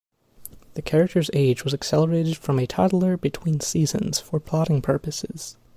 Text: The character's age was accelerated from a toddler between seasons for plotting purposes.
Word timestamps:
The 0.73 0.81
character's 0.81 1.29
age 1.31 1.63
was 1.63 1.75
accelerated 1.75 2.35
from 2.35 2.57
a 2.57 2.65
toddler 2.65 3.17
between 3.17 3.59
seasons 3.59 4.19
for 4.19 4.39
plotting 4.39 4.81
purposes. 4.81 5.57